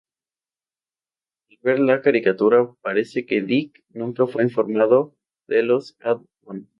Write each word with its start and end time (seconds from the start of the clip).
Al 1.51 1.57
ver 1.61 1.79
la 1.79 2.01
caricatura, 2.01 2.73
parece 2.81 3.27
que 3.27 3.43
DiC 3.43 3.83
nunca 3.89 4.25
fue 4.25 4.41
informado 4.41 5.15
de 5.45 5.61
los 5.61 5.95
add-on. 6.01 6.69